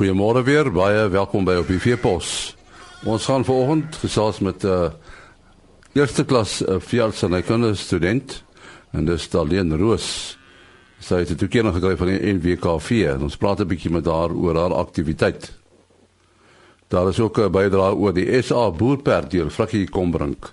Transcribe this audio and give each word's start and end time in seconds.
Goeiemôre 0.00 0.40
weer, 0.40 0.70
baie 0.72 1.00
welkom 1.12 1.44
by 1.44 1.58
op 1.60 1.66
die 1.68 1.76
Veepos. 1.76 2.54
Ons 3.04 3.26
gaan 3.28 3.42
vanoggend 3.44 3.98
gesels 4.00 4.38
met 4.40 4.64
'n 4.64 4.66
uh, 4.66 4.88
eerste 5.92 6.24
klas 6.24 6.62
uh, 6.62 6.80
veeartsenykunde 6.80 7.74
student 7.74 8.44
en 8.92 9.04
dis 9.04 9.28
Daleen 9.28 9.76
Roos. 9.76 10.38
Sy 11.00 11.20
het 11.20 11.28
dit 11.28 11.42
ook 11.42 11.62
nog 11.62 11.74
gekry 11.74 11.96
van 11.96 12.06
die 12.06 12.32
NWKV. 12.32 13.20
Ons 13.20 13.36
praat 13.36 13.60
'n 13.60 13.68
bietjie 13.68 13.92
met 13.92 14.06
haar 14.06 14.32
oor 14.32 14.56
haar 14.56 14.74
aktiwiteit. 14.74 15.52
Daar 16.88 17.08
is 17.08 17.20
ook 17.20 17.38
'n 17.38 17.52
bydrae 17.52 17.94
oor 17.94 18.12
die 18.12 18.42
SA 18.42 18.70
boerperd 18.70 19.30
deur 19.30 19.50
Frikkie 19.50 19.88
Kombrink. 19.88 20.52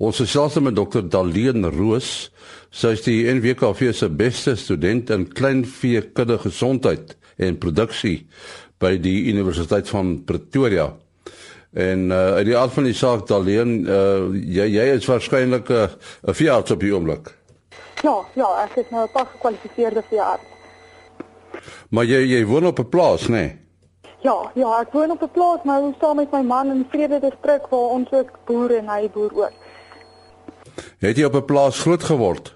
Ons 0.00 0.16
gesels 0.22 0.54
met 0.64 0.72
Dr. 0.72 1.02
Daleen 1.12 1.66
Roos. 1.74 2.30
Sy 2.72 2.94
is 2.96 3.02
die 3.04 3.18
NWKV 3.28 3.90
se 3.92 4.06
beste 4.08 4.54
student 4.56 5.10
in 5.12 5.26
kleinvee 5.28 6.00
kudde 6.16 6.38
gesondheid 6.40 7.12
en 7.36 7.58
produksie 7.60 8.22
by 8.80 8.94
die 8.96 9.28
Universiteit 9.28 9.90
van 9.92 10.14
Pretoria. 10.24 10.88
En 11.76 12.08
uh 12.08 12.22
uit 12.38 12.48
die 12.48 12.56
aard 12.56 12.72
van 12.78 12.88
die 12.88 12.96
saak 12.96 13.26
Daleen, 13.28 13.76
uh 13.84 14.32
jy 14.40 14.70
jy 14.72 14.88
is 14.96 15.08
waarskynlik 15.10 15.68
'n 15.68 15.84
uh, 15.84 16.32
veearts 16.32 16.72
op 16.72 16.80
die 16.80 16.94
oomblik. 16.96 17.34
Ja, 18.00 18.16
ja, 18.34 18.48
ek 18.64 18.80
is 18.80 18.88
nou 18.90 19.04
'n 19.04 19.12
pas 19.12 19.28
gekwalifiseerde 19.36 20.02
veearts. 20.08 20.48
Maar 21.90 22.04
jy 22.04 22.24
jy 22.24 22.44
woon 22.46 22.66
op 22.72 22.80
'n 22.80 22.88
plaas, 22.88 23.28
né? 23.28 23.36
Nee? 23.36 23.58
Ja, 24.22 24.50
ja, 24.54 24.80
ek 24.80 24.92
woon 24.92 25.10
op 25.10 25.22
'n 25.22 25.30
plaas 25.30 25.60
nou 25.64 25.92
saam 26.00 26.16
met 26.16 26.32
my 26.32 26.42
man 26.42 26.70
in 26.70 26.86
Vrede 26.88 27.20
distrik 27.20 27.68
waar 27.68 27.92
ons 28.00 28.10
ook 28.10 28.30
boer 28.46 28.70
en 28.76 28.88
hy 28.88 29.10
boer 29.10 29.32
ook. 29.34 29.59
Het 30.98 31.16
jy 31.16 31.24
op 31.24 31.34
'n 31.34 31.44
plaas 31.44 31.80
groot 31.80 32.04
geword? 32.04 32.54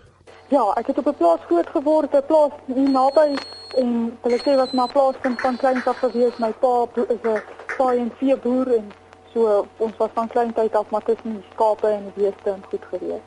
Ja, 0.48 0.64
ek 0.76 0.86
het 0.86 0.98
op 0.98 1.06
'n 1.06 1.16
plaas 1.16 1.40
groot 1.46 1.68
geword, 1.68 2.14
'n 2.14 2.26
plaas 2.26 2.52
hier 2.66 2.90
naby 2.90 3.36
en 3.76 4.18
hulle 4.22 4.38
sê 4.38 4.56
was 4.56 4.72
maar 4.72 4.92
plaaskind 4.92 5.40
van 5.40 5.56
kleins 5.56 5.86
af 5.86 5.98
gewees. 5.98 6.36
My 6.38 6.52
pa 6.60 6.86
is 6.94 7.22
'n 7.22 7.42
saai 7.76 7.98
en 7.98 8.12
vee 8.18 8.36
boer 8.36 8.74
en 8.76 8.92
so 9.32 9.66
ons 9.76 9.96
was 9.96 10.10
van 10.14 10.28
klein 10.28 10.52
tyd 10.52 10.76
af 10.76 10.90
maar 10.90 11.02
tussen 11.02 11.32
die 11.32 11.44
skape 11.52 11.86
en 11.86 12.02
die 12.02 12.22
beeste 12.22 12.50
en 12.50 12.62
goed 12.70 12.84
gewees. 12.90 13.24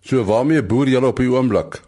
So 0.00 0.24
waarmee 0.24 0.62
boer 0.62 0.88
julle 0.88 1.06
op 1.06 1.16
die 1.16 1.30
oomblik? 1.30 1.80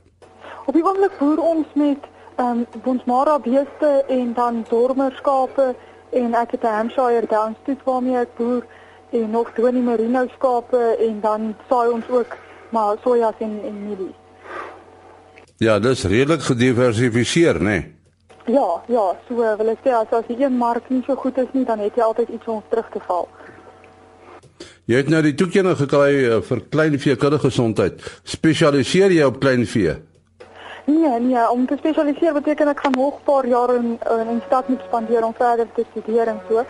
Op 0.66 0.74
die 0.74 0.84
oomblik 0.84 1.18
boer 1.18 1.40
ons 1.42 1.66
met 1.74 2.02
ehm 2.36 2.46
um, 2.46 2.66
Bonsmara 2.82 3.38
beeste 3.38 4.04
en 4.08 4.32
dan 4.34 4.64
dormer 4.68 5.12
skape 5.16 5.74
en 6.10 6.34
ek 6.34 6.50
het 6.50 6.62
'n 6.62 6.76
Hampshire 6.76 7.26
Downstoot 7.26 7.84
waarmee 7.84 8.16
ek 8.16 8.36
boer 8.36 8.64
en 9.12 9.30
nog 9.30 9.53
Tony 9.56 9.80
Merino 9.80 10.27
skape 10.36 10.97
en 10.98 11.20
dan 11.20 11.55
saai 11.69 11.91
ons 11.91 12.08
ook 12.08 12.36
maar 12.70 12.97
sojas 13.03 13.34
en 13.39 13.61
en 13.64 13.86
mielies. 13.86 14.19
Ja, 15.56 15.78
dis 15.78 16.05
redelik 16.05 16.42
gediversifiseer, 16.42 17.55
né? 17.55 17.62
Nee? 17.62 17.94
Ja, 18.47 18.83
ja, 18.89 19.17
so 19.28 19.34
wil 19.36 19.69
ek 19.70 19.83
sê 19.84 19.92
as 19.94 20.12
as 20.17 20.27
die 20.27 20.39
een 20.41 20.56
mark 20.56 20.89
nie 20.89 21.02
so 21.06 21.14
goed 21.14 21.39
is 21.39 21.50
nie, 21.52 21.64
dan 21.64 21.78
het 21.78 21.94
jy 21.94 22.02
altyd 22.02 22.28
iets 22.34 22.48
om 22.48 22.62
terug 22.69 22.89
te 22.91 23.02
val. 23.06 23.28
Jy 24.91 25.02
het 25.02 25.11
nou 25.12 25.20
die 25.22 25.36
toekenning 25.39 25.77
gekry 25.78 26.14
uh, 26.27 26.39
vir 26.42 26.62
kleinvee 26.72 27.17
kudde 27.20 27.39
gesondheid. 27.39 28.00
Spesialiseer 28.27 29.12
jy 29.14 29.28
op 29.28 29.39
kleinvee? 29.42 29.98
Nee, 30.91 31.20
nee, 31.20 31.45
om 31.52 31.67
te 31.69 31.77
spesialiseer 31.78 32.34
beteken 32.34 32.72
ek 32.72 32.80
gaan 32.80 32.97
nog 32.97 33.20
'n 33.20 33.24
paar 33.24 33.47
jaar 33.47 33.74
in 33.74 33.98
in, 34.19 34.28
in 34.34 34.42
stad 34.47 34.69
moet 34.69 34.83
spandeer 34.89 35.24
om 35.24 35.34
verder 35.34 35.67
te 35.74 35.84
studeer 35.91 36.27
en 36.27 36.41
so. 36.48 36.64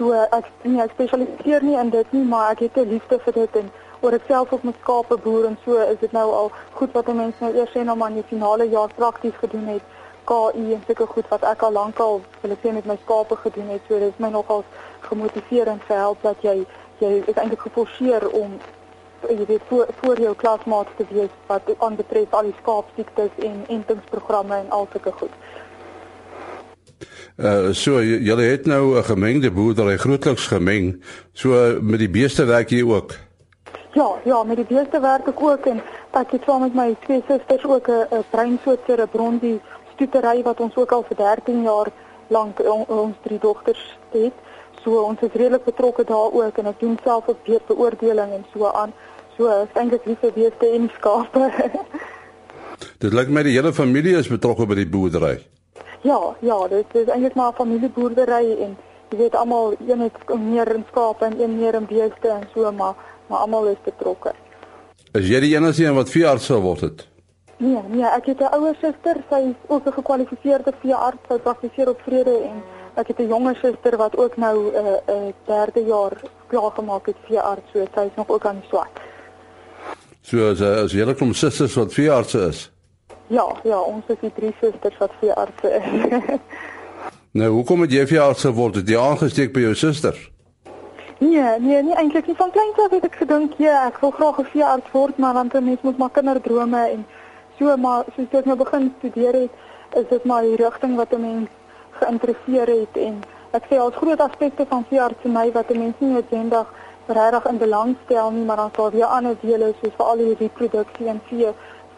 So 0.00 0.16
ek 0.16 0.46
nee, 0.64 0.80
ek 0.80 0.94
spesialiseer 0.94 1.60
nie 1.60 1.74
in 1.76 1.90
dit 1.92 2.12
nie, 2.16 2.22
maar 2.24 2.54
ek 2.54 2.60
het 2.64 2.76
'n 2.80 2.88
liefde 2.88 3.18
vir 3.24 3.34
dit 3.36 3.56
en 3.60 3.66
oor 4.00 4.14
ek 4.16 4.22
self 4.28 4.52
op 4.56 4.62
my 4.64 4.72
skape 4.80 5.16
boer 5.24 5.48
en 5.48 5.58
so 5.64 5.76
is 5.76 5.98
dit 6.00 6.12
nou 6.16 6.24
al 6.36 6.48
goed 6.78 6.94
wat 6.96 7.10
mense 7.18 7.44
nou 7.44 7.50
eers 7.52 7.74
sê 7.74 7.84
nou 7.84 7.96
maar 7.96 8.08
in 8.08 8.22
die 8.22 8.30
finale 8.30 8.64
jaar 8.64 8.94
prakties 8.96 9.36
gedoen 9.42 9.66
het. 9.66 9.82
KI 10.24 10.72
en 10.76 10.82
sulke 10.86 11.06
goed 11.06 11.28
wat 11.28 11.44
ek 11.44 11.62
al 11.62 11.72
lank 11.72 12.00
al 12.00 12.22
wil 12.40 12.56
ek 12.56 12.64
sê 12.64 12.72
met 12.72 12.86
my 12.86 12.96
skape 13.02 13.36
gedoen 13.36 13.68
het. 13.68 13.82
So 13.88 13.98
dit 13.98 14.08
is 14.08 14.24
my 14.24 14.30
nogal 14.30 14.64
gemotiveerend 15.00 15.82
gehelp 15.82 16.22
dat 16.22 16.36
jy 16.40 16.66
jy 17.04 17.12
is 17.26 17.36
eintlik 17.36 17.60
geforseer 17.68 18.28
om 18.30 18.56
jy 19.28 19.46
weet 19.46 19.68
voor 19.68 19.86
voor 20.00 20.20
jou 20.20 20.34
klasmaats 20.34 20.96
te 20.96 21.04
wees 21.10 21.36
wat 21.46 21.68
aanbetref 21.78 22.32
al 22.32 22.48
die 22.48 22.56
skaapsiektes 22.62 23.36
en 23.36 23.64
entingsprogramme 23.68 24.64
en 24.64 24.70
al 24.70 24.88
sulke 24.92 25.12
goed. 25.12 25.36
Uh 27.36 27.72
so 27.72 28.02
julle 28.02 28.42
het 28.42 28.66
nou 28.66 28.98
'n 28.98 29.04
gemengde 29.04 29.50
boerdery 29.50 29.96
grootliks 29.96 30.46
gemeng. 30.46 31.02
So 31.32 31.78
met 31.80 31.98
die 31.98 32.10
beeste 32.10 32.44
werk 32.44 32.70
jy 32.70 32.82
ook. 32.82 33.14
Ja, 33.92 34.08
ja, 34.24 34.42
met 34.44 34.56
die 34.56 34.76
beeste 34.76 35.00
werk 35.00 35.26
ek 35.26 35.42
ook 35.42 35.66
en 35.66 35.82
ek 36.10 36.30
het 36.30 36.42
saam 36.46 36.60
met 36.60 36.74
my 36.74 36.96
twee 37.06 37.22
susters 37.28 37.64
ook 37.64 37.88
'n 37.88 38.06
'n 38.10 38.24
breinsoort 38.30 38.80
cerebrondi 38.86 39.60
stoetery 39.94 40.42
wat 40.42 40.60
ons 40.60 40.76
ook 40.76 40.92
al 40.92 41.04
vir 41.08 41.16
13 41.16 41.62
jaar 41.62 41.88
lank 42.28 42.60
on, 42.60 42.84
ons 42.86 43.16
drie 43.22 43.38
dogters 43.38 43.98
het. 44.12 44.32
So 44.82 45.02
ons 45.02 45.20
is 45.20 45.32
redelik 45.32 45.64
betrokke 45.64 46.04
daar 46.04 46.32
ook 46.32 46.58
en 46.58 46.66
ek 46.66 46.80
doen 46.80 46.98
self 47.04 47.28
ook 47.28 47.44
beurtbeoordeling 47.44 48.32
en 48.32 48.44
so 48.52 48.66
aan. 48.66 48.92
So 49.36 49.48
is 49.62 49.74
eintlik 49.74 50.04
lief 50.04 50.18
vir 50.20 50.32
beeste 50.32 50.66
en 50.66 50.90
skape. 50.96 51.50
dit 53.04 53.12
lyk 53.12 53.28
my 53.28 53.42
die 53.42 53.56
hele 53.58 53.72
familie 53.72 54.16
is 54.16 54.28
betrokke 54.28 54.66
by 54.66 54.74
die 54.74 54.88
boerdery. 54.88 55.38
Ja, 56.02 56.36
ja, 56.40 56.68
dit 56.68 56.86
is 56.92 57.06
eintlik 57.06 57.34
maar 57.34 57.52
'n 57.52 57.54
familieboerdery 57.54 58.56
en 58.64 58.76
jy 59.10 59.16
weet 59.18 59.36
almal 59.36 59.74
een 59.86 60.00
het 60.00 60.38
meer 60.38 60.74
in 60.74 60.84
skape 60.90 61.24
en 61.24 61.40
een 61.40 61.56
meer 61.58 61.74
in 61.74 61.86
beeste 61.86 62.28
en 62.28 62.48
so 62.54 62.72
maar 62.72 62.94
maar 63.26 63.38
almal 63.38 63.66
is 63.66 63.82
betrokke. 63.84 64.32
Is 65.12 65.28
jy 65.28 65.40
die 65.40 65.56
enigste 65.56 65.84
een 65.84 65.94
wat 65.94 66.10
veearts 66.10 66.44
sou 66.44 66.60
word 66.60 66.80
het? 66.80 67.06
Nee, 67.56 67.82
nee, 67.88 68.04
ek 68.04 68.26
het 68.26 68.40
'n 68.40 68.54
ouer 68.56 68.76
suster, 68.80 69.16
sy 69.30 69.40
is 69.50 69.54
ook 69.66 69.86
'n 69.86 69.92
gekwalifiseerde 69.92 70.72
veearts, 70.80 71.26
sy 71.28 71.38
praktiseer 71.38 71.88
op 71.88 72.00
Vrede 72.00 72.36
en 72.50 72.62
ek 72.94 73.06
het 73.06 73.18
'n 73.18 73.28
jonger 73.28 73.56
suster 73.62 73.96
wat 73.96 74.16
ook 74.16 74.36
nou 74.36 74.56
'n 74.56 74.74
uh, 74.74 75.14
'n 75.14 75.26
uh, 75.26 75.32
derde 75.46 75.84
jaar 75.84 76.12
klaar 76.46 76.70
gemaak 76.70 77.06
het 77.06 77.16
veearts, 77.26 77.70
so 77.72 77.84
sy 77.94 78.00
is 78.00 78.16
nog 78.16 78.28
ook 78.28 78.46
aan 78.46 78.60
die 78.60 78.68
swat. 78.68 78.94
So 80.22 80.50
as 80.50 80.60
as 80.60 80.92
jy 80.92 81.04
net 81.04 81.20
om 81.20 81.34
susters 81.34 81.74
wat 81.74 81.92
veearts 81.92 82.34
is. 82.34 82.70
Ja, 83.30 83.46
ja, 83.62 83.78
ons 83.78 84.08
is 84.10 84.18
die 84.20 84.32
drie 84.34 84.50
susters 84.58 84.96
wat 84.98 85.12
veearts 85.20 85.62
is. 85.62 85.84
nou, 87.38 87.50
hoekom 87.60 87.84
het 87.84 87.92
jy 87.94 88.02
veearts 88.10 88.42
geword? 88.42 88.80
Het 88.80 88.90
jy 88.90 88.98
aangesteek 88.98 89.52
by 89.54 89.62
jou 89.68 89.74
susters? 89.78 90.24
Nee, 91.20 91.44
nee, 91.62 91.82
nie 91.86 91.94
eintlik 91.94 92.26
nie. 92.26 92.34
Van 92.34 92.50
kleins 92.50 92.80
af 92.82 92.90
het 92.96 93.06
ek 93.06 93.20
gedink, 93.22 93.54
ja, 93.62 93.84
ek 93.86 94.00
wil 94.02 94.10
graag 94.18 94.40
'n 94.42 94.50
veearts 94.50 94.90
word, 94.96 95.18
maar 95.22 95.38
dan 95.38 95.48
ten 95.48 95.64
minste 95.64 95.86
moet 95.86 96.02
maar 96.02 96.10
kinderdrome 96.10 96.82
en 96.96 97.06
so 97.58 97.76
maar 97.76 98.04
soos 98.16 98.38
ek 98.40 98.50
nou 98.50 98.56
begin 98.56 98.94
studeer 98.98 99.34
het, 99.44 99.54
is 100.00 100.08
dit 100.10 100.24
maar 100.24 100.42
die 100.42 100.56
rigting 100.56 100.96
wat 100.96 101.14
'n 101.14 101.20
mens 101.20 101.48
geïnteresseer 102.00 102.66
het 102.66 102.94
en 103.06 103.22
ek 103.52 103.64
sê 103.70 103.78
al 103.78 103.90
groot 103.90 104.20
aspekte 104.20 104.66
van 104.66 104.86
veeartseny 104.90 105.52
wat 105.52 105.70
'n 105.70 105.78
mens 105.78 105.94
nie 105.98 106.12
noodwendig 106.12 106.66
regtig 107.06 107.46
in 107.46 107.58
belang 107.58 107.96
stel 108.04 108.30
nie, 108.30 108.44
maar 108.44 108.56
dan 108.56 108.70
sal 108.74 108.90
weer 108.90 109.04
ander 109.04 109.36
dele 109.40 109.74
soos 109.80 109.94
vir 109.96 110.06
al 110.06 110.16
die 110.16 110.34
reproduksie 110.38 111.08
en 111.08 111.20
vee 111.28 111.52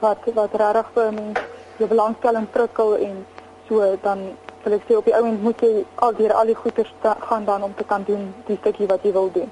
wat 0.05 0.31
wat 0.35 0.55
regtig 0.63 0.89
vir 0.95 1.11
'n 1.11 1.15
mens 1.15 1.39
die 1.79 1.91
belangstelling 1.95 2.47
prikkel 2.51 2.97
en 3.09 3.27
so 3.69 3.97
dan 4.03 4.19
wil 4.65 4.73
ek 4.77 4.85
sê 4.89 4.97
op 4.97 5.05
die 5.09 5.15
ou 5.17 5.25
end 5.27 5.43
moet 5.43 5.61
jy 5.61 5.85
al 5.95 6.15
deur 6.19 6.33
al 6.33 6.47
die 6.47 6.61
goeders 6.63 6.93
gaan 7.03 7.45
dan 7.45 7.63
om 7.63 7.75
te 7.75 7.85
kan 7.85 8.05
doen 8.07 8.35
die 8.47 8.59
stukkie 8.61 8.87
wat 8.87 9.03
jy 9.03 9.13
wil 9.13 9.31
doen. 9.33 9.51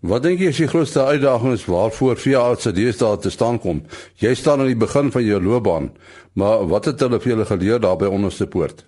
Wat 0.00 0.22
dink 0.24 0.40
jy 0.40 0.48
is 0.48 0.56
die 0.56 0.68
grootste 0.68 1.02
uitdagings 1.04 1.66
waarvoor 1.68 2.16
veeartse 2.16 2.72
deesdae 2.72 3.18
te 3.20 3.30
staan 3.30 3.58
kom? 3.60 3.82
Jy 4.16 4.34
staan 4.34 4.60
aan 4.60 4.72
die 4.72 4.84
begin 4.86 5.10
van 5.12 5.24
jou 5.24 5.40
loopbaan, 5.42 5.90
maar 6.32 6.64
wat 6.68 6.88
het 6.88 7.00
hulle 7.04 7.20
vir 7.20 7.32
julle 7.34 7.44
geleer 7.44 7.80
daar 7.80 7.98
by 8.00 8.08
onderste 8.08 8.46
poort? 8.46 8.84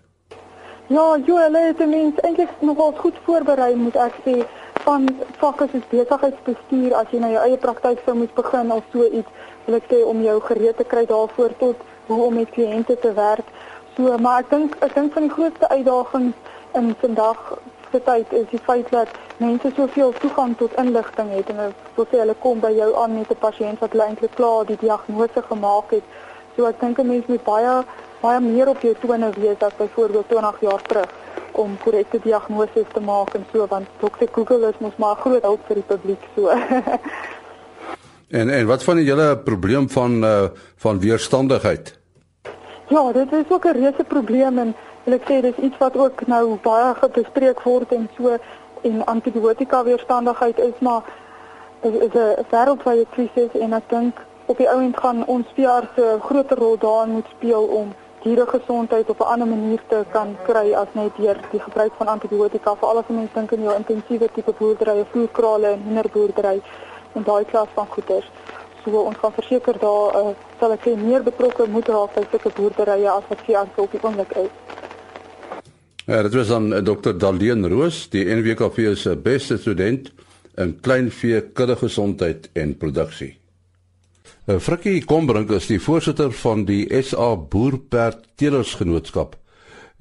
Ja, 0.88 1.04
hulle 1.26 1.60
het 1.68 1.84
mens 1.86 2.20
eintlik 2.24 2.48
nogal 2.60 2.92
goed 2.96 3.20
voorberei 3.24 3.74
moet 3.76 3.96
ek 3.96 4.16
sê 4.24 4.38
van 4.84 5.06
vakke 5.40 5.68
soos 5.72 5.84
besigheidsbestuur 5.92 6.96
as 6.96 7.12
jy 7.12 7.20
na 7.20 7.30
jou 7.34 7.44
eie 7.44 7.60
praktyk 7.60 8.00
sou 8.04 8.16
moet 8.18 8.34
begin 8.34 8.72
of 8.72 8.88
so 8.92 9.04
iets, 9.06 9.28
wil 9.66 9.78
ek 9.78 9.90
sê 9.90 10.02
om 10.04 10.22
jou 10.22 10.38
gereed 10.40 10.76
te 10.76 10.84
kry 10.84 11.04
daarvoor 11.06 11.56
tot 11.58 11.76
hoe 12.06 12.22
om 12.24 12.34
met 12.34 12.50
kliënte 12.50 12.98
te 12.98 13.12
werk. 13.12 13.46
So, 13.96 14.16
maar 14.18 14.42
ek 14.42 14.50
dink 14.50 14.76
ek 14.80 14.94
dink 14.94 15.12
van 15.12 15.28
die 15.28 15.34
grootste 15.36 15.68
uitdagings 15.68 16.34
in 16.80 16.94
vandag 17.00 17.40
se 17.92 18.00
tyd 18.02 18.32
is 18.32 18.46
die 18.50 18.60
feit 18.66 18.90
dat 18.90 19.08
mense 19.36 19.70
soveel 19.76 20.14
toegang 20.20 20.56
tot 20.56 20.76
inligting 20.80 21.32
het 21.36 21.50
en 21.52 21.74
so 21.96 22.06
sê 22.08 22.22
hulle 22.22 22.36
kom 22.44 22.60
by 22.60 22.70
jou 22.72 22.90
aan 23.02 23.18
met 23.18 23.30
'n 23.30 23.42
pasiënt 23.46 23.82
wat 23.84 23.94
eintlik 23.94 24.34
klaar 24.34 24.64
die 24.66 24.80
diagnose 24.80 25.42
gemaak 25.50 25.90
het. 25.90 26.06
So 26.56 26.66
ek 26.66 26.80
dink 26.80 26.98
'n 26.98 27.06
mens 27.06 27.26
moet 27.26 27.44
baie 27.44 27.84
baie 28.22 28.40
meer 28.40 28.68
op 28.68 28.80
jou 28.80 28.94
tone 29.00 29.30
wees 29.36 29.60
as 29.60 29.76
byvoorbeeld 29.76 30.28
20 30.28 30.60
jaar 30.60 30.82
terug 30.82 31.10
om 31.52 31.78
korrekte 31.84 32.18
diagnoses 32.22 32.88
te 32.92 33.00
maak 33.00 33.34
en 33.34 33.44
so 33.52 33.66
want 33.66 33.86
dokter 34.00 34.28
Google 34.32 34.68
is 34.68 34.78
mos 34.78 34.96
maar 34.96 35.16
groot 35.16 35.42
hulp 35.42 35.60
vir 35.66 35.74
die 35.74 35.88
publiek 35.92 36.22
so. 36.34 36.50
en 38.32 38.50
en 38.50 38.66
wat 38.66 38.84
van 38.84 38.96
die 38.96 39.04
hele 39.04 39.38
probleem 39.38 39.88
van 39.88 40.24
uh, 40.24 40.44
van 40.76 41.00
weerstandigheid? 41.00 41.98
Ja, 42.88 43.12
dit 43.12 43.32
is 43.32 43.48
ook 43.48 43.64
'n 43.64 43.76
reuse 43.76 44.04
probleem 44.08 44.58
en 44.58 44.74
ek 45.04 45.22
sê 45.28 45.40
dis 45.40 45.56
iets 45.56 45.78
wat 45.78 45.96
ook 45.96 46.26
nou 46.26 46.58
baie 46.62 46.94
bespreek 47.12 47.62
word 47.62 47.92
en 47.92 48.08
so 48.16 48.36
en 48.82 49.04
antibiotika 49.04 49.84
weerstandigheid 49.84 50.58
is 50.58 50.78
maar 50.78 51.02
is, 51.80 51.94
is 51.94 52.14
'n 52.14 52.46
wêreldwye 52.50 53.06
krisis 53.10 53.52
en 53.60 53.72
ek 53.72 53.88
dink 53.88 54.14
op 54.46 54.56
die 54.56 54.70
ouend 54.70 54.96
gaan 54.96 55.26
ons 55.26 55.46
veeartse 55.54 56.04
'n 56.16 56.20
groter 56.20 56.58
rol 56.58 56.78
daarin 56.78 57.12
moet 57.12 57.26
speel 57.36 57.64
om 57.80 57.94
dieregesondheid 58.22 59.08
op 59.10 59.20
'n 59.20 59.32
ander 59.32 59.46
manier 59.46 59.82
te 59.88 60.04
kan 60.10 60.36
kry 60.42 60.72
as 60.72 60.90
net 60.92 61.16
deur 61.16 61.36
die 61.50 61.60
gebruik 61.60 61.92
van 61.96 62.06
antibiotika 62.06 62.74
vir 62.74 62.88
alles 62.88 63.06
wat 63.06 63.16
mense 63.16 63.34
dink 63.34 63.50
in 63.52 63.62
jou 63.62 63.76
intensiewe 63.76 64.28
tipe 64.34 64.52
boerderye, 64.58 65.04
voerkrale 65.12 65.66
en 65.66 65.82
hoenderboerdery 65.84 66.62
en 67.14 67.26
daai 67.26 67.44
klas 67.44 67.68
van 67.74 67.86
goeder. 67.86 68.24
So 68.84 69.04
ons 69.06 69.18
kan 69.20 69.32
verseker 69.32 69.78
daar 69.78 70.16
uh, 70.18 70.34
sal 70.58 70.74
ek 70.74 70.88
meer 70.98 71.22
betrokke 71.22 71.68
moet 71.70 71.88
raak 71.88 72.14
by 72.16 72.24
sulke 72.30 72.50
boerderye 72.56 73.10
as 73.10 73.28
wat 73.28 73.44
hier 73.46 73.60
aan 73.62 73.70
op 73.76 73.92
die 73.92 74.02
oomblik 74.02 74.34
is. 74.36 74.50
Ja, 76.06 76.22
dit 76.22 76.34
was 76.34 76.48
dan 76.50 76.72
eh, 76.74 76.82
Dr. 76.82 77.14
Daleen 77.14 77.68
Roos, 77.70 78.08
die 78.10 78.24
NWKV 78.26 78.96
se 78.98 79.14
beste 79.16 79.58
student 79.58 80.10
in 80.58 80.74
kleinvee 80.80 81.40
kuddegesondheid 81.54 82.50
en 82.58 82.74
produksie. 82.76 83.36
Uh, 84.46 84.58
Frikkie 84.58 85.04
Kombrink 85.06 85.52
is 85.54 85.68
die 85.70 85.78
voorsitter 85.80 86.32
van 86.34 86.64
die 86.66 86.82
SA 87.06 87.36
Boerperd 87.36 88.26
Telersgenootskap. 88.34 89.36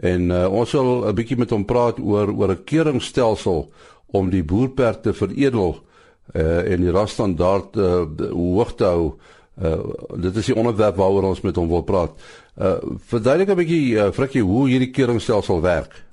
En 0.01 0.31
uh, 0.33 0.47
ons 0.49 0.71
wil 0.73 1.05
'n 1.05 1.15
bietjie 1.15 1.37
met 1.37 1.53
hom 1.53 1.65
praat 1.69 1.99
oor 1.99 2.33
oor 2.33 2.51
'n 2.51 2.63
keuringstelsel 2.65 3.69
om 4.11 4.29
die 4.29 4.43
boerperd 4.43 5.03
te 5.03 5.13
veredel 5.13 5.77
uh, 6.33 6.71
en 6.71 6.81
die 6.81 6.91
rasstandaard 6.91 7.75
uh, 7.75 8.05
hoog 8.31 8.75
te 8.75 8.85
hou. 8.85 9.13
Uh, 9.61 9.79
dit 10.15 10.35
is 10.35 10.45
die 10.45 10.55
onderwerp 10.55 10.95
waaroor 10.95 11.23
ons 11.31 11.41
met 11.41 11.55
hom 11.55 11.67
wil 11.69 11.83
praat. 11.83 12.15
Uh, 12.57 12.77
verduidelik 13.11 13.49
'n 13.49 13.59
bietjie 13.59 13.95
uh, 13.95 14.11
Frikkie 14.11 14.43
hoe 14.43 14.67
hierdie 14.69 14.91
keuringstelsel 14.91 15.61
werk. 15.61 16.03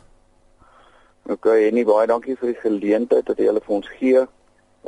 OK, 1.29 1.47
en 1.47 1.75
nie 1.75 1.85
baie 1.85 2.07
dankie 2.07 2.37
vir 2.41 2.55
die 2.55 2.61
geleentheid 2.63 3.27
dat 3.27 3.39
jy 3.39 3.47
hulle 3.51 3.61
vir 3.61 3.75
ons 3.75 3.89
gee. 3.99 4.27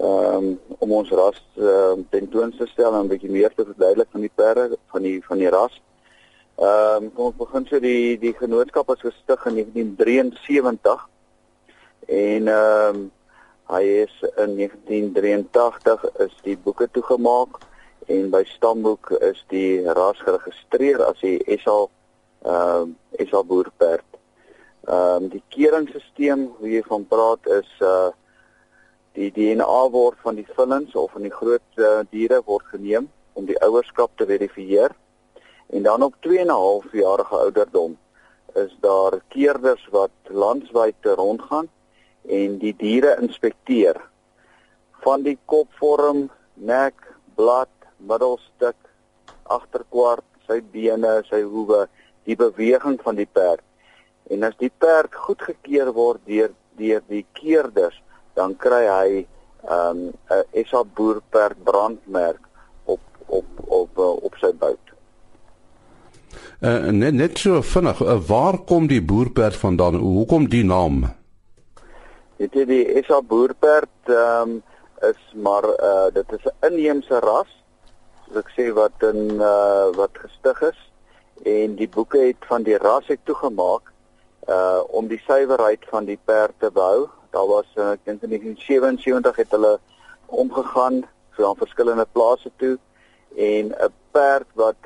Ehm 0.00 0.36
um, 0.36 0.58
om 0.78 0.92
ons 0.96 1.10
ras 1.10 1.38
uh, 1.60 1.98
tentoon 2.10 2.54
te 2.56 2.66
stel 2.66 2.94
en 2.94 3.04
'n 3.04 3.08
bietjie 3.08 3.30
meer 3.30 3.52
te 3.54 3.64
verduidelik 3.64 4.08
van 4.10 4.20
die 4.20 4.32
perde 4.34 4.78
van 4.92 5.02
die 5.02 5.20
van 5.24 5.38
die 5.38 5.50
ras. 5.50 5.74
Ehm 6.56 7.04
um, 7.04 7.12
kom 7.12 7.24
ons 7.26 7.36
begin 7.36 7.66
so 7.66 7.80
die 7.80 8.18
die 8.18 8.32
genootskap 8.32 8.90
is 8.94 9.00
gestig 9.00 9.46
in 9.46 9.54
1973 9.54 11.08
en 12.06 12.48
ehm 12.48 12.96
um, 12.96 13.10
hy 13.70 13.82
is 14.04 14.14
in 14.36 14.56
1983 14.58 16.04
is 16.26 16.34
die 16.46 16.56
boeke 16.58 16.88
toegemaak 16.90 17.60
en 18.10 18.30
by 18.32 18.42
stamboek 18.48 19.12
is 19.30 19.42
die 19.52 19.82
ras 19.98 20.18
geregistreer 20.26 21.02
as 21.06 21.20
die 21.22 21.38
SA 21.62 21.84
ehm 22.40 22.90
um, 22.90 22.96
SA 23.28 23.42
boerperd. 23.44 24.06
Ehm 24.88 25.24
um, 25.24 25.28
die 25.28 25.42
keringstelsel 25.54 26.46
wie 26.62 26.78
jy 26.78 26.82
van 26.88 27.06
praat 27.06 27.46
is 27.60 27.70
uh 27.84 28.10
die 29.18 29.30
DNA 29.34 29.80
word 29.90 30.18
van 30.22 30.36
die 30.38 30.46
vullings 30.56 30.94
of 30.94 31.10
van 31.12 31.24
die 31.26 31.34
groot 31.34 31.80
uh, 31.82 32.02
diere 32.14 32.38
word 32.46 32.66
geneem 32.70 33.08
om 33.34 33.46
die 33.48 33.58
ouerskap 33.66 34.12
te 34.16 34.26
verifieer. 34.26 34.94
En 35.74 35.82
dan 35.82 36.02
op 36.02 36.14
2 36.26 36.38
en 36.38 36.46
'n 36.46 36.60
half 36.62 36.86
jarige 36.92 37.36
ouderdom 37.36 37.98
is 38.54 38.72
daar 38.80 39.20
keerders 39.28 39.88
wat 39.90 40.14
landwyd 40.28 40.98
rondgaan 41.02 41.68
en 42.30 42.58
die 42.62 42.74
diere 42.78 43.16
inspekteer 43.20 43.98
van 45.04 45.24
die 45.24 45.38
kopvorm, 45.50 46.28
nek, 46.54 46.94
blad, 47.34 47.72
middelstuk, 47.98 48.76
agterkwart, 49.50 50.26
sy 50.46 50.60
bene, 50.72 51.20
sy 51.30 51.42
hoewe, 51.42 51.86
die 52.28 52.36
beweging 52.36 52.98
van 53.02 53.16
die 53.16 53.28
perd 53.28 53.64
En 54.30 54.46
as 54.46 54.54
die 54.62 54.70
perd 54.78 55.14
goedgekeur 55.26 55.90
word 55.96 56.22
deur 56.30 56.52
deur 56.80 57.02
die 57.10 57.24
keerders, 57.36 57.96
dan 58.38 58.54
kry 58.56 58.84
hy 58.86 59.08
'n 59.18 59.26
um, 59.76 59.98
'n 60.30 60.64
SA 60.64 60.84
boerperd 60.84 61.58
brandmerk 61.64 62.40
op 62.84 63.02
op 63.26 63.46
op 63.66 63.98
uh, 63.98 64.14
op 64.26 64.34
sy 64.40 64.52
buit. 64.54 64.86
Uh, 66.60 66.88
net 66.94 67.14
net 67.14 67.38
so 67.38 67.62
vinnig, 67.62 68.00
uh, 68.00 68.16
waar 68.28 68.58
kom 68.58 68.86
die 68.86 69.02
boerperd 69.02 69.56
vandaan? 69.56 69.94
Hoekom 69.94 70.48
die 70.48 70.64
naam? 70.64 71.04
Dit 72.40 72.54
is 72.56 72.66
die 72.70 73.02
SA 73.04 73.18
boerperd 73.20 74.08
ehm 74.08 74.52
um, 74.52 74.62
is 75.08 75.20
maar 75.44 75.64
uh, 75.64 76.08
dit 76.12 76.32
is 76.36 76.46
'n 76.48 76.66
inheemse 76.68 77.18
ras, 77.24 77.50
soos 78.24 78.38
ek 78.40 78.48
sê 78.56 78.64
wat 78.78 79.04
in 79.08 79.20
uh, 79.36 79.92
wat 79.98 80.16
gestig 80.22 80.62
is 80.68 80.80
en 81.52 81.76
die 81.76 81.88
boeke 81.88 82.20
het 82.22 82.48
van 82.52 82.64
die 82.64 82.78
ras 82.86 83.12
het 83.12 83.20
toegemaak 83.24 83.92
uh 84.56 84.80
om 84.88 85.12
die 85.12 85.20
suiwerheid 85.26 85.84
van 85.92 86.08
die 86.08 86.18
perd 86.24 86.56
te 86.64 86.70
behou. 86.80 87.08
Daar 87.30 87.46
was 87.46 87.68
uh, 87.76 87.92
ek 87.92 88.04
dink 88.08 88.24
in 88.24 88.32
1977 88.32 89.36
het 89.36 89.50
hulle 89.50 89.76
omgegaan 90.26 91.04
so 91.36 91.48
aan 91.48 91.62
verskillende 91.64 92.08
plase 92.12 92.50
toe 92.56 92.78
en 93.36 93.74
'n 93.76 93.94
perd 94.16 94.48
wat 94.54 94.80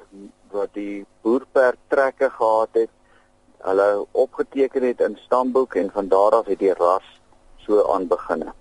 wat 0.50 0.74
die 0.74 1.06
boerperd 1.22 1.78
trekke 1.88 2.30
gehad 2.30 2.72
het, 2.72 2.90
hulle 3.58 4.06
opgeteken 4.10 4.82
het 4.82 5.00
in 5.00 5.18
stamboek 5.26 5.74
en 5.74 5.90
van 5.90 6.08
daar 6.08 6.42
af 6.42 6.46
het 6.46 6.58
die 6.58 6.74
ras 6.74 7.14
so 7.66 7.82
aan 7.94 8.06
beginne. 8.08 8.52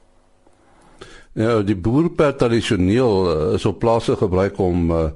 Ja, 1.34 1.62
die 1.66 1.76
boerperd 1.76 2.38
tradisioneel 2.38 3.14
uh, 3.32 3.54
is 3.58 3.66
op 3.66 3.80
plase 3.82 4.16
gebruik 4.16 4.58
om 4.62 4.92
uh, 4.92 5.08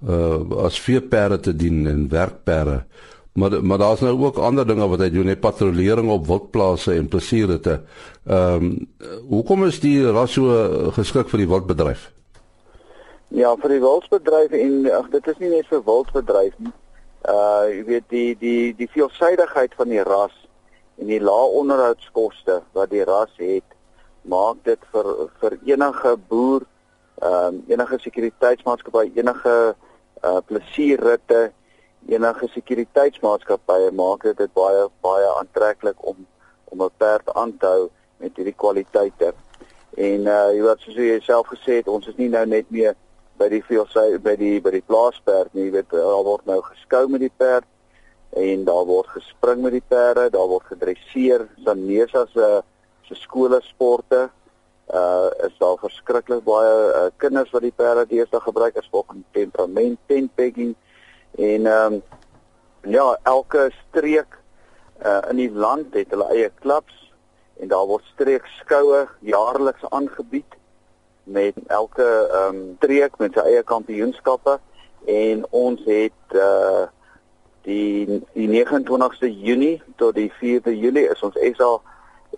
uh 0.00 0.64
as 0.64 0.80
veeperde 0.80 1.40
te 1.40 1.52
dien 1.56 1.86
en 1.86 2.08
werkperde. 2.08 2.84
Maar 3.32 3.64
maar 3.64 3.78
daar's 3.78 4.00
nou 4.00 4.20
ook 4.20 4.36
ander 4.36 4.66
dinge 4.66 4.88
wat 4.88 4.98
hy 4.98 5.10
doen, 5.10 5.28
hy 5.30 5.36
patrollering 5.36 6.10
op 6.10 6.26
wildplase 6.26 6.94
en 6.94 7.08
plesierritte. 7.08 7.80
Ehm 8.26 8.64
um, 8.64 8.88
hoekom 9.28 9.64
is 9.64 9.80
die 9.80 10.02
ras 10.10 10.32
so 10.32 10.90
geskik 10.96 11.28
vir 11.30 11.44
die 11.44 11.48
wildbedryf? 11.48 12.10
Ja, 13.28 13.54
vir 13.56 13.76
die 13.76 13.80
wildbedryf 13.80 14.50
en 14.50 14.90
ag 14.90 15.10
dit 15.14 15.26
is 15.30 15.38
nie 15.38 15.52
net 15.54 15.70
vir 15.70 15.84
wildbedryf 15.86 16.58
nie. 16.58 16.74
Uh 17.28 17.62
jy 17.70 17.84
weet 17.86 18.08
die 18.10 18.30
die 18.40 18.74
die 18.74 18.90
veelsidigheid 18.90 19.76
van 19.78 19.94
die 19.94 20.02
ras 20.02 20.34
en 21.00 21.06
die 21.08 21.20
lae 21.20 21.52
onderhoudskoste 21.60 22.60
wat 22.76 22.90
die 22.92 23.04
ras 23.08 23.32
het, 23.40 23.64
maak 24.28 24.60
dit 24.68 24.82
vir 24.92 25.06
vir 25.40 25.56
enige 25.72 26.16
boer, 26.28 26.66
ehm 27.20 27.54
um, 27.54 27.62
enige 27.68 27.98
sekuriteitsmaatskappy, 28.04 29.10
enige 29.16 29.56
uh 30.24 30.40
plesierritte 30.46 31.50
enige 32.08 32.48
sekuriteitsmaatskappye 32.54 33.90
maak 33.96 34.24
dit 34.24 34.52
baie 34.56 34.86
baie 35.04 35.28
aantreklik 35.38 35.96
om 36.12 36.26
om 36.72 36.82
'n 36.82 36.90
perd 36.96 37.32
aan 37.34 37.56
te 37.58 37.66
hou 37.66 37.90
met 38.16 38.36
hierdie 38.36 38.56
kwaliteite. 38.56 39.32
En 39.96 40.26
uh 40.26 40.52
jy 40.56 40.62
wat 40.62 40.80
soos 40.80 40.94
jy 40.94 41.20
self 41.20 41.46
gesê 41.46 41.80
het, 41.80 41.88
ons 41.88 42.06
is 42.06 42.16
nie 42.16 42.28
nou 42.28 42.46
net 42.46 42.70
meer 42.70 42.94
by 43.38 43.48
die 43.48 43.62
veelsy 43.62 44.18
by 44.18 44.36
die 44.36 44.60
by 44.60 44.70
die 44.70 44.86
plaasperd 44.86 45.54
nie, 45.54 45.64
jy 45.64 45.70
weet 45.70 45.90
daar 45.90 46.24
word 46.24 46.46
nou 46.46 46.60
geskou 46.62 47.08
met 47.08 47.20
die 47.20 47.32
perd 47.36 47.64
en 48.30 48.64
daar 48.64 48.84
word 48.86 49.08
gespring 49.16 49.62
met 49.62 49.72
die 49.72 49.86
perde, 49.88 50.30
daar 50.30 50.48
word 50.48 50.68
gedresseer, 50.70 51.48
sanesa 51.64 52.26
se 52.34 52.62
se 53.08 53.14
skole 53.14 53.60
sporte. 53.62 54.28
Uh 54.90 55.30
is 55.46 55.54
daar 55.58 55.76
verskriklik 55.78 56.44
baie 56.44 56.70
uh, 56.90 57.08
kinders 57.16 57.50
wat 57.54 57.62
die 57.62 57.74
perde 57.74 58.06
deesdae 58.10 58.40
gebruik 58.40 58.76
as 58.76 58.88
volgens 58.90 59.22
temperament, 59.32 59.98
tent 60.06 60.34
pegging 60.34 60.74
En 61.30 61.66
ehm 61.66 61.92
um, 61.92 62.02
ja, 62.80 63.18
elke 63.22 63.70
streek 63.88 64.38
uh, 65.02 65.18
in 65.28 65.36
die 65.36 65.52
land 65.52 65.94
het 65.94 66.10
hulle 66.10 66.26
eie 66.32 66.50
klubs 66.60 67.12
en 67.60 67.68
daar 67.68 67.86
word 67.86 68.04
streekskoue 68.14 69.06
jaarliks 69.20 69.84
aangebied 69.88 70.56
met 71.24 71.54
elke 71.66 72.06
ehm 72.32 72.56
um, 72.56 72.74
streek 72.76 73.18
met 73.18 73.36
sy 73.36 73.44
eie 73.52 73.62
kampioenskappe 73.62 74.58
en 75.06 75.44
ons 75.50 75.84
het 75.84 76.34
uh 76.34 76.88
die 77.66 78.20
die 78.34 78.48
29ste 78.48 79.28
Junie 79.28 79.80
tot 80.00 80.14
die 80.16 80.30
4de 80.40 80.72
Julie 80.76 81.08
is 81.10 81.22
ons 81.26 81.36
SA 81.56 81.76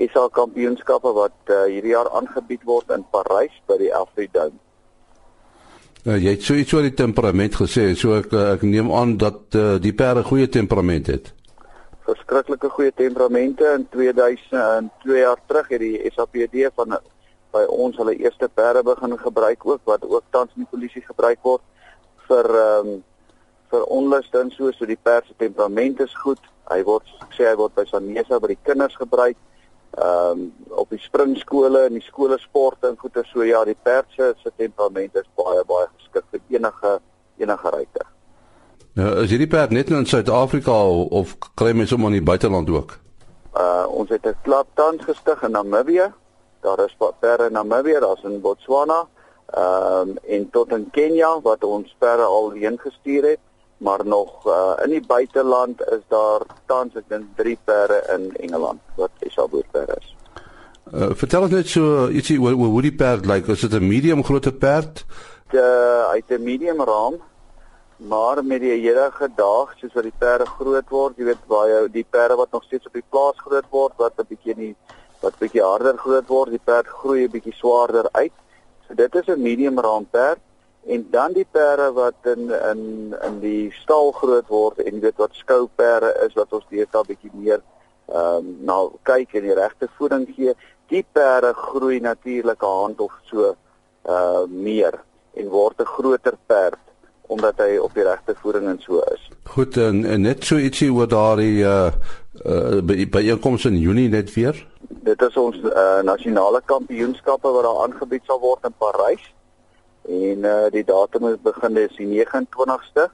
SA 0.00 0.26
kampioenskappe 0.32 1.12
wat 1.14 1.52
uh, 1.52 1.64
hierdie 1.68 1.92
jaar 1.92 2.08
aangebied 2.16 2.64
word 2.64 2.90
in 2.94 3.04
Parys 3.12 3.54
by 3.68 3.76
die 3.80 3.92
Alfred 3.94 4.32
Dome. 4.32 4.56
Uh, 6.02 6.16
jy 6.16 6.32
het 6.34 6.42
so 6.42 6.56
iets 6.58 6.72
oor 6.74 6.82
die 6.82 6.96
temperament 6.98 7.54
gesê, 7.60 7.92
so 7.94 8.16
ek 8.18 8.32
uh, 8.34 8.54
ek 8.56 8.64
neem 8.66 8.90
aan 8.90 9.14
dat 9.20 9.54
uh, 9.54 9.76
die 9.82 9.92
perde 9.94 10.24
goeie 10.26 10.48
temperament 10.50 11.12
het. 11.12 11.30
Verskriklike 12.08 12.72
goeie 12.74 12.90
temperamente 12.98 13.68
in 13.76 13.84
2000 13.92 14.56
en 14.58 14.90
2 15.04 15.20
jaar 15.20 15.38
terug 15.46 15.68
het 15.70 15.84
die 15.84 16.10
SAPD 16.10 16.72
van 16.74 16.96
by 17.52 17.62
ons 17.70 18.00
hulle 18.00 18.16
eerste 18.16 18.48
perde 18.48 18.82
begin 18.82 19.14
gebruik 19.20 19.66
ook 19.68 19.84
wat 19.86 20.04
ook 20.08 20.24
tans 20.34 20.50
in 20.56 20.64
die 20.64 20.72
polisie 20.72 21.04
gebruik 21.04 21.38
word 21.46 21.62
vir 22.26 22.48
ehm 22.64 22.92
um, 22.96 23.00
vir 23.72 23.86
onluste 23.88 24.38
en 24.38 24.50
so 24.54 24.72
so 24.76 24.86
die 24.86 25.00
perd 25.02 25.26
se 25.26 25.34
temperament 25.40 26.00
is 26.00 26.14
goed. 26.24 26.40
Hy 26.70 26.82
word 26.88 27.08
sê 27.36 27.48
hy 27.48 27.56
word 27.56 27.74
by 27.74 27.86
Sanesa 27.88 28.38
by 28.40 28.52
die 28.52 28.62
kinders 28.68 28.96
gebruik 29.00 29.38
ehm 29.92 30.40
um, 30.40 30.52
op 30.68 30.88
die 30.90 31.00
springskole 31.00 31.82
en 31.86 31.98
die 31.98 32.06
skole 32.06 32.38
sporte 32.40 32.88
en 32.88 32.96
goeie 32.96 33.24
so 33.28 33.44
ja 33.44 33.60
die 33.68 33.76
perdse 33.76 34.30
se 34.40 34.52
temperament 34.56 35.16
is 35.20 35.28
baie 35.36 35.64
baie 35.68 35.88
geskik 35.98 36.24
vir 36.30 36.40
enige 36.56 36.92
enige 37.36 37.72
ruiter. 37.74 38.06
Nou 38.96 39.10
is 39.24 39.30
hierdie 39.34 39.50
perd 39.52 39.70
net 39.76 39.90
in 39.90 40.08
Suid-Afrika 40.08 40.78
of 41.20 41.36
kry 41.60 41.74
mens 41.76 41.92
hom 41.92 42.08
in 42.08 42.16
die 42.16 42.24
buiteland 42.24 42.72
ook? 42.72 42.96
Uh 43.52 43.84
ons 43.88 44.08
het 44.08 44.24
'n 44.26 44.36
klub 44.42 44.66
tans 44.74 45.04
gestig 45.04 45.42
in 45.42 45.52
Namibië. 45.52 46.12
Daar 46.60 46.84
is 46.84 46.96
perde 47.20 47.46
in 47.46 47.52
Namibië, 47.52 48.00
daar's 48.00 48.22
in 48.22 48.40
Botswana, 48.40 49.06
ehm 49.46 50.08
um, 50.08 50.18
en 50.24 50.50
tot 50.50 50.72
in 50.72 50.90
Kenia 50.90 51.40
wat 51.42 51.64
ons 51.64 51.96
perde 51.98 52.22
al 52.22 52.50
heen 52.50 52.78
gestuur 52.78 53.24
het. 53.24 53.40
Maar 53.82 54.06
nog 54.06 54.46
uh, 54.46 54.72
in 54.84 54.90
die 54.90 55.06
buiteland 55.06 55.80
is 55.90 56.02
daar 56.08 56.46
tans 56.70 56.94
ek 56.94 57.08
dink 57.10 57.26
3 57.36 57.58
perde 57.64 57.98
in 58.14 58.30
Engeland 58.46 58.80
wat 59.00 59.10
SA 59.34 59.46
boerperde 59.50 59.98
is. 59.98 60.14
Uh, 60.92 61.10
vertel 61.18 61.48
ons 61.48 61.54
net 61.56 61.68
so 61.68 62.06
ietsie 62.08 62.38
oor 62.40 62.54
hoe 62.54 62.82
die 62.82 62.94
perd 62.94 63.26
lyk. 63.26 63.46
Like. 63.46 63.52
Is 63.52 63.66
dit 63.66 63.74
'n 63.80 63.88
medium 63.88 64.24
grootte 64.24 64.52
perd? 64.52 65.04
Uh, 65.52 66.10
hy 66.12 66.22
het 66.22 66.38
'n 66.38 66.42
medium 66.42 66.82
raam 66.82 67.20
maar 67.96 68.44
met 68.44 68.60
die 68.60 68.72
huidige 68.82 69.28
dag 69.36 69.74
soos 69.78 69.92
wat 69.94 70.02
die 70.02 70.18
perde 70.18 70.46
groot 70.46 70.88
word, 70.90 71.18
jy 71.18 71.24
weet 71.24 71.42
baie 71.46 71.88
die 71.92 72.06
perde 72.10 72.34
wat 72.34 72.50
nog 72.50 72.64
steeds 72.64 72.86
op 72.86 72.96
die 72.98 73.04
plaas 73.08 73.38
groot 73.38 73.68
word 73.70 73.92
wat 73.96 74.18
'n 74.18 74.26
bietjie 74.28 74.56
nie 74.56 74.74
wat 75.20 75.38
bietjie 75.38 75.62
harder 75.62 75.96
groot 75.98 76.26
word, 76.26 76.50
die 76.50 76.64
perd 76.64 76.86
groei 76.86 77.24
'n 77.24 77.30
bietjie 77.30 77.54
swaarder 77.54 78.08
uit. 78.12 78.32
So 78.86 78.94
dit 78.94 79.14
is 79.14 79.26
'n 79.28 79.42
medium 79.42 79.78
raam 79.78 80.06
perd 80.10 80.40
en 80.86 81.06
dan 81.10 81.32
die 81.32 81.46
perde 81.50 81.92
wat 81.92 82.14
in 82.22 82.50
in 82.50 83.14
in 83.22 83.40
die 83.40 83.70
stal 83.82 84.12
groot 84.12 84.48
word 84.48 84.78
en 84.82 84.94
jy 84.94 85.00
weet 85.00 85.20
wat 85.22 85.38
skouperde 85.38 86.10
is 86.26 86.34
wat 86.34 86.52
ons 86.52 86.66
deesdae 86.70 87.06
bietjie 87.06 87.30
meer 87.32 87.60
ehm 88.08 88.36
um, 88.36 88.54
na 88.66 88.78
kyk 89.08 89.34
en 89.38 89.46
die 89.46 89.54
regte 89.56 89.88
voeding 89.96 90.26
gee. 90.36 90.54
Die 90.90 91.04
perde 91.12 91.52
groei 91.54 92.00
natuurlik 92.00 92.62
'n 92.62 92.78
hand 92.80 93.00
of 93.00 93.12
so 93.30 93.54
uh 94.08 94.44
meer 94.48 94.98
en 95.34 95.48
word 95.48 95.80
'n 95.80 95.94
groter 95.96 96.36
perd 96.46 96.82
omdat 97.32 97.56
hy 97.56 97.76
op 97.76 97.94
die 97.94 98.04
regte 98.04 98.34
voeding 98.42 98.66
en 98.68 98.80
so 98.80 99.00
is. 99.14 99.30
Goed 99.44 99.76
en, 99.76 100.04
en 100.04 100.20
net 100.20 100.44
so 100.44 100.56
ietsie 100.56 100.92
oor 100.92 101.08
daardie 101.08 101.62
uh, 101.64 101.92
uh 102.44 102.80
by 102.82 103.06
byeenkomste 103.08 103.68
in 103.68 103.78
Junie 103.78 104.08
net 104.08 104.34
weer. 104.34 104.58
Dit 104.88 105.22
is 105.22 105.36
ons 105.36 105.56
uh, 105.56 106.02
nasionale 106.02 106.60
kampioenskappe 106.64 107.48
wat 107.48 107.64
daar 107.64 107.80
aangebied 107.86 108.24
sal 108.26 108.40
word 108.40 108.66
in 108.68 108.74
Parys. 108.78 109.24
En 110.08 110.38
uh 110.44 110.70
die 110.70 110.84
datum 110.84 111.28
is 111.28 111.42
begin 111.42 111.76
is 111.76 111.96
die 111.96 112.06
29ste. 112.06 113.08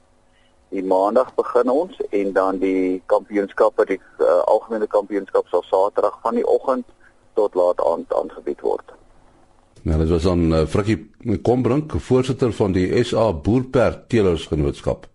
Die 0.69 0.85
maandag 0.85 1.35
begin 1.35 1.71
ons 1.71 1.97
en 2.11 2.33
dan 2.33 2.59
die 2.61 3.03
kampioenskappe 3.07 3.87
die 3.89 4.01
uh, 4.21 4.41
algemene 4.45 4.87
kampioenskap 4.87 5.49
sal 5.49 5.65
Saterdag 5.65 6.19
van 6.23 6.37
die 6.37 6.47
oggend 6.47 6.85
tot 7.35 7.55
laat 7.55 7.81
aand 7.81 8.13
aangebied 8.13 8.61
word. 8.61 8.93
Nou 9.83 9.99
dit 9.99 10.11
was 10.13 10.27
dan 10.29 10.53
uh, 10.53 10.67
Frikkie 10.67 10.99
Kombrink, 11.43 11.95
voorsitter 12.11 12.53
van 12.53 12.77
die 12.77 12.91
SA 13.05 13.31
Boerperd 13.33 14.09
Telersgenootskap. 14.09 15.07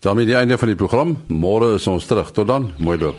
daarmee 0.00 0.26
die 0.26 0.36
einde 0.36 0.58
van 0.58 0.68
die 0.68 0.76
program. 0.76 1.16
Môre 1.28 1.74
is 1.74 1.86
ons 1.86 2.06
terug. 2.06 2.30
Tot 2.30 2.46
dan. 2.46 2.72
Mooi 2.78 2.98
loop. 2.98 3.16